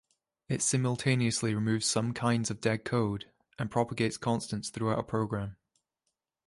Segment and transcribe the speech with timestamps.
[0.49, 5.57] It simultaneously removes some kinds of dead code and propagates constants throughout a program.